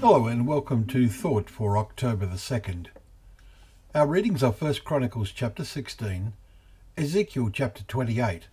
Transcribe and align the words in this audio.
Hello 0.00 0.28
and 0.28 0.46
welcome 0.46 0.86
to 0.86 1.08
Thought 1.08 1.50
for 1.50 1.76
October 1.76 2.24
the 2.24 2.36
2nd. 2.36 2.86
Our 3.96 4.06
readings 4.06 4.44
are 4.44 4.52
1 4.52 4.74
Chronicles 4.84 5.32
chapter 5.32 5.64
16, 5.64 6.34
Ezekiel 6.96 7.50
chapter 7.52 7.82
28, 7.82 8.46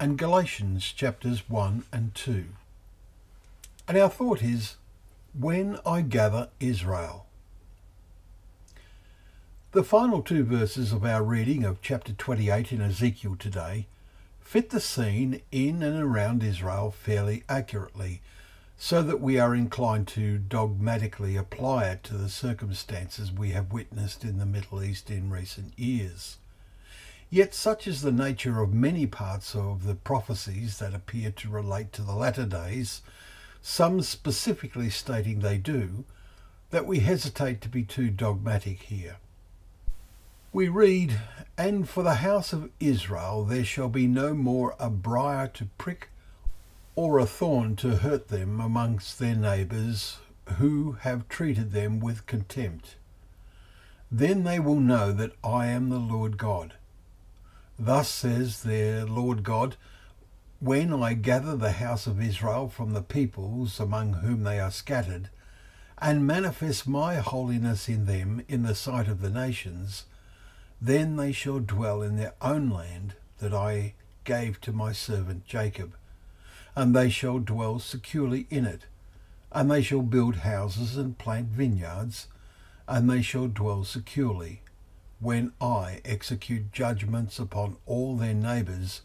and 0.00 0.18
Galatians 0.18 0.82
chapters 0.90 1.48
1 1.48 1.84
and 1.92 2.12
2. 2.16 2.46
And 3.86 3.96
our 3.96 4.10
thought 4.10 4.42
is, 4.42 4.74
When 5.38 5.78
I 5.86 6.00
Gather 6.00 6.48
Israel. 6.58 7.26
The 9.70 9.84
final 9.84 10.22
two 10.22 10.42
verses 10.42 10.92
of 10.92 11.04
our 11.04 11.22
reading 11.22 11.62
of 11.62 11.82
chapter 11.82 12.12
28 12.12 12.72
in 12.72 12.80
Ezekiel 12.80 13.36
today 13.38 13.86
fit 14.40 14.70
the 14.70 14.80
scene 14.80 15.40
in 15.52 15.84
and 15.84 16.02
around 16.02 16.42
Israel 16.42 16.90
fairly 16.90 17.44
accurately 17.48 18.22
so 18.76 19.02
that 19.02 19.20
we 19.20 19.38
are 19.38 19.54
inclined 19.54 20.08
to 20.08 20.38
dogmatically 20.38 21.36
apply 21.36 21.86
it 21.86 22.02
to 22.02 22.14
the 22.14 22.28
circumstances 22.28 23.32
we 23.32 23.50
have 23.50 23.72
witnessed 23.72 24.24
in 24.24 24.38
the 24.38 24.46
Middle 24.46 24.82
East 24.82 25.10
in 25.10 25.30
recent 25.30 25.78
years. 25.78 26.38
Yet 27.30 27.54
such 27.54 27.86
is 27.86 28.02
the 28.02 28.12
nature 28.12 28.60
of 28.60 28.72
many 28.72 29.06
parts 29.06 29.54
of 29.54 29.84
the 29.84 29.94
prophecies 29.94 30.78
that 30.78 30.94
appear 30.94 31.30
to 31.32 31.48
relate 31.48 31.92
to 31.94 32.02
the 32.02 32.14
latter 32.14 32.46
days, 32.46 33.02
some 33.62 34.02
specifically 34.02 34.90
stating 34.90 35.40
they 35.40 35.58
do, 35.58 36.04
that 36.70 36.86
we 36.86 37.00
hesitate 37.00 37.60
to 37.62 37.68
be 37.68 37.82
too 37.82 38.10
dogmatic 38.10 38.82
here. 38.82 39.16
We 40.52 40.68
read, 40.68 41.20
And 41.56 41.88
for 41.88 42.02
the 42.02 42.16
house 42.16 42.52
of 42.52 42.70
Israel 42.78 43.44
there 43.44 43.64
shall 43.64 43.88
be 43.88 44.06
no 44.06 44.34
more 44.34 44.76
a 44.78 44.90
briar 44.90 45.48
to 45.48 45.64
prick 45.78 46.10
or 46.96 47.18
a 47.18 47.26
thorn 47.26 47.74
to 47.76 47.96
hurt 47.96 48.28
them 48.28 48.60
amongst 48.60 49.18
their 49.18 49.34
neighbours 49.34 50.18
who 50.58 50.92
have 51.00 51.28
treated 51.28 51.72
them 51.72 51.98
with 51.98 52.26
contempt. 52.26 52.96
Then 54.10 54.44
they 54.44 54.60
will 54.60 54.80
know 54.80 55.12
that 55.12 55.32
I 55.42 55.66
am 55.66 55.88
the 55.88 55.98
Lord 55.98 56.38
God. 56.38 56.74
Thus 57.78 58.08
says 58.08 58.62
their 58.62 59.04
Lord 59.04 59.42
God, 59.42 59.76
when 60.60 60.92
I 60.92 61.14
gather 61.14 61.56
the 61.56 61.72
house 61.72 62.06
of 62.06 62.22
Israel 62.22 62.68
from 62.68 62.92
the 62.92 63.02
peoples 63.02 63.80
among 63.80 64.14
whom 64.14 64.44
they 64.44 64.60
are 64.60 64.70
scattered, 64.70 65.30
and 65.98 66.26
manifest 66.26 66.86
my 66.86 67.16
holiness 67.16 67.88
in 67.88 68.06
them 68.06 68.44
in 68.48 68.62
the 68.62 68.74
sight 68.74 69.08
of 69.08 69.20
the 69.20 69.30
nations, 69.30 70.04
then 70.80 71.16
they 71.16 71.32
shall 71.32 71.60
dwell 71.60 72.02
in 72.02 72.16
their 72.16 72.34
own 72.40 72.70
land 72.70 73.14
that 73.38 73.52
I 73.52 73.94
gave 74.22 74.60
to 74.62 74.72
my 74.72 74.92
servant 74.92 75.44
Jacob 75.44 75.94
and 76.76 76.94
they 76.94 77.08
shall 77.08 77.38
dwell 77.38 77.78
securely 77.78 78.46
in 78.50 78.64
it. 78.64 78.86
And 79.52 79.70
they 79.70 79.82
shall 79.82 80.02
build 80.02 80.36
houses 80.36 80.96
and 80.96 81.16
plant 81.16 81.48
vineyards, 81.48 82.26
and 82.88 83.08
they 83.08 83.22
shall 83.22 83.46
dwell 83.46 83.84
securely, 83.84 84.62
when 85.20 85.52
I 85.60 86.00
execute 86.04 86.72
judgments 86.72 87.38
upon 87.38 87.76
all 87.86 88.16
their 88.16 88.34
neighbours 88.34 89.02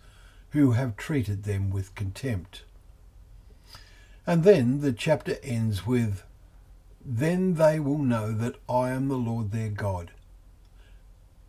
who 0.51 0.71
have 0.71 0.97
treated 0.97 1.43
them 1.43 1.69
with 1.69 1.95
contempt. 1.95 2.63
And 4.25 4.43
then 4.43 4.81
the 4.81 4.93
chapter 4.93 5.37
ends 5.43 5.85
with, 5.85 6.23
Then 7.05 7.55
they 7.55 7.79
will 7.79 7.99
know 7.99 8.31
that 8.31 8.55
I 8.67 8.89
am 8.89 9.07
the 9.07 9.15
Lord 9.15 9.51
their 9.51 9.69
God. 9.69 10.11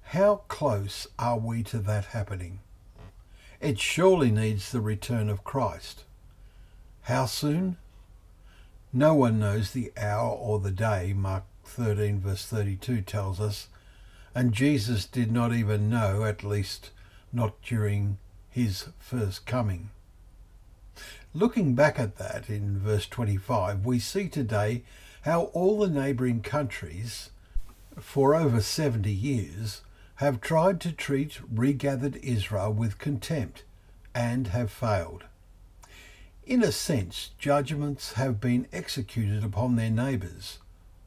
How 0.03 0.43
close 0.49 1.07
are 1.19 1.39
we 1.39 1.63
to 1.65 1.79
that 1.79 2.07
happening? 2.07 2.61
It 3.61 3.79
surely 3.79 4.31
needs 4.31 4.73
the 4.73 4.81
return 4.81 5.29
of 5.29 5.45
Christ. 5.45 6.05
How 7.03 7.27
soon? 7.27 7.77
No 8.93 9.15
one 9.15 9.39
knows 9.39 9.71
the 9.71 9.93
hour 9.97 10.31
or 10.31 10.61
the 10.61 10.71
day, 10.71 11.13
Mark 11.13 11.45
13, 11.65 12.21
verse 12.21 12.45
32 12.47 13.03
tells 13.03 13.41
us, 13.41 13.69
and 14.35 14.53
Jesus 14.53 15.07
did 15.07 15.33
not 15.33 15.53
even 15.53 15.89
know, 15.89 16.25
at 16.25 16.45
least 16.45 16.91
not 17.33 17.61
during 17.63 18.19
his 18.49 18.89
first 18.99 19.47
coming. 19.47 19.91
Looking 21.33 21.75
back 21.75 21.99
at 21.99 22.17
that 22.17 22.51
in 22.51 22.79
verse 22.79 23.07
25, 23.07 23.87
we 23.87 23.99
see 23.99 24.29
today 24.29 24.83
how 25.23 25.45
all 25.53 25.79
the 25.79 25.89
neighbouring 25.89 26.43
countries, 26.43 27.31
for 27.99 28.35
over 28.35 28.61
70 28.61 29.11
years, 29.11 29.83
have 30.17 30.41
tried 30.41 30.81
to 30.81 30.93
treat 30.93 31.41
regathered 31.51 32.17
Israel 32.17 32.73
with 32.73 32.99
contempt 32.99 33.63
and 34.15 34.49
have 34.49 34.71
failed. 34.71 35.25
In 36.47 36.63
a 36.63 36.73
sense, 36.73 37.31
judgments 37.39 38.15
have 38.15 38.41
been 38.41 38.67
executed 38.73 39.45
upon 39.45 39.77
their 39.77 39.91
neighbours. 39.91 40.59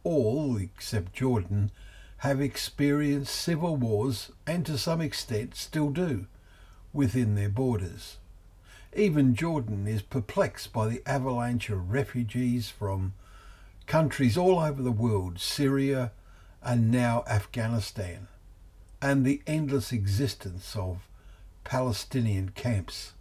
All, 0.03 0.57
except 0.57 1.13
Jordan, 1.13 1.71
have 2.17 2.39
experienced 2.39 3.35
civil 3.35 3.75
wars 3.75 4.31
and 4.47 4.66
to 4.66 4.77
some 4.77 5.01
extent 5.01 5.55
still 5.55 5.89
do 5.89 6.27
within 6.94 7.35
their 7.35 7.49
borders. 7.49 8.17
Even 8.95 9.33
Jordan 9.33 9.88
is 9.88 10.01
perplexed 10.03 10.71
by 10.71 10.88
the 10.88 11.01
avalanche 11.05 11.69
of 11.69 11.91
refugees 11.91 12.69
from 12.69 13.13
countries 13.88 14.38
all 14.38 14.59
over 14.59 14.81
the 14.81 14.91
world, 14.91 15.39
Syria 15.39 16.11
and 16.61 16.91
now 16.91 17.23
Afghanistan, 17.27 18.27
and 19.01 19.25
the 19.25 19.41
endless 19.47 19.91
existence 19.91 20.75
of 20.75 21.07
Palestinian 21.63 22.50
camps. 22.50 23.13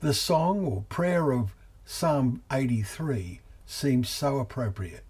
The 0.00 0.14
song 0.14 0.64
or 0.64 0.84
prayer 0.88 1.32
of 1.32 1.56
Psalm 1.84 2.40
83 2.52 3.40
seems 3.66 4.08
so 4.08 4.38
appropriate. 4.38 5.02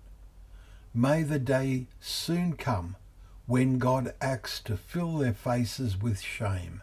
May 0.94 1.22
the 1.22 1.38
day 1.38 1.88
soon 2.00 2.54
come 2.54 2.97
when 3.44 3.78
God 3.78 4.15
acts 4.19 4.60
to 4.60 4.78
fill 4.78 5.19
their 5.19 5.34
faces 5.34 6.00
with 6.00 6.22
shame, 6.22 6.81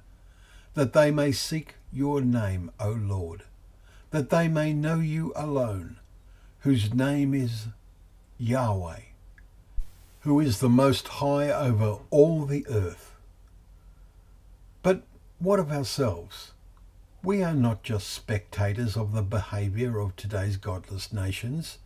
that 0.75 0.93
they 0.93 1.09
may 1.09 1.31
seek 1.31 1.77
your 1.91 2.21
name, 2.21 2.69
O 2.79 2.91
Lord, 2.91 3.41
that 4.11 4.29
they 4.29 4.47
may 4.47 4.71
know 4.71 4.99
you 4.99 5.33
alone, 5.35 5.97
whose 6.59 6.93
name 6.93 7.33
is 7.33 7.69
Yahweh, 8.37 9.01
who 10.19 10.39
is 10.39 10.59
the 10.59 10.69
most 10.69 11.07
high 11.07 11.49
over 11.49 11.97
all 12.11 12.45
the 12.45 12.67
earth. 12.69 13.15
But 14.83 15.01
what 15.39 15.57
of 15.57 15.71
ourselves? 15.71 16.51
We 17.25 17.41
are 17.41 17.55
not 17.55 17.81
just 17.81 18.11
spectators 18.11 18.95
of 18.95 19.11
the 19.11 19.23
behaviour 19.23 19.97
of 19.97 20.15
today's 20.15 20.57
godless 20.57 21.11
nations. 21.11 21.79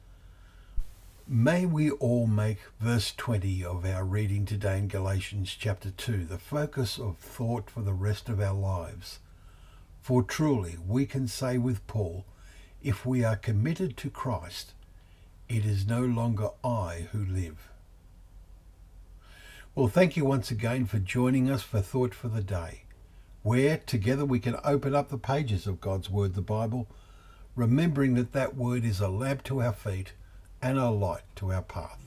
May 1.26 1.66
we 1.66 1.92
all 1.92 2.28
make 2.28 2.58
verse 2.82 3.14
20 3.16 3.64
of 3.64 3.86
our 3.86 4.04
reading 4.04 4.46
today 4.46 4.80
in 4.80 4.90
Galatians 4.90 5.56
chapter 5.58 5.92
2 5.92 6.26
the 6.26 6.38
focus 6.38 7.00
of 7.00 7.20
thought 7.20 7.70
for 7.70 7.80
the 7.80 7.94
rest 7.94 8.28
of 8.28 8.42
our 8.42 8.54
lives. 8.54 9.20
For 10.02 10.24
truly 10.24 10.76
we 10.86 11.06
can 11.06 11.26
say 11.26 11.58
with 11.58 11.88
Paul, 11.88 12.26
if 12.84 13.06
we 13.06 13.24
are 13.24 13.38
committed 13.38 13.96
to 13.96 14.10
Christ, 14.10 14.74
it 15.48 15.64
is 15.64 15.88
no 15.88 16.02
longer 16.02 16.50
I 16.66 17.08
who 17.14 17.24
live. 17.24 17.70
Well, 19.74 19.88
thank 19.88 20.18
you 20.18 20.26
once 20.26 20.52
again 20.52 20.86
for 20.86 21.00
joining 21.00 21.50
us 21.50 21.64
for 21.64 21.80
Thought 21.80 22.14
for 22.14 22.28
the 22.28 22.44
Day 22.44 22.82
where 23.44 23.78
together 23.78 24.26
we 24.26 24.40
can 24.40 24.58
open 24.64 24.94
up 24.94 25.10
the 25.10 25.18
pages 25.18 25.68
of 25.68 25.82
God's 25.82 26.10
Word, 26.10 26.34
the 26.34 26.42
Bible, 26.42 26.88
remembering 27.56 28.16
that 28.16 28.34
that 28.34 28.56
Word 28.56 28.84
is 28.86 29.00
a 29.00 29.08
lamp 29.10 29.44
to 29.44 29.62
our 29.62 29.74
feet 29.74 30.14
and 30.62 30.78
a 30.78 30.90
light 30.90 31.24
to 31.38 31.52
our 31.52 31.62
path. 31.62 32.04